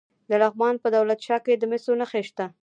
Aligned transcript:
د 0.29 0.31
لغمان 0.41 0.75
په 0.83 0.87
دولت 0.95 1.19
شاه 1.27 1.39
کې 1.45 1.53
د 1.57 1.63
مسو 1.71 1.91
نښې 1.99 2.21
شته. 2.29 2.45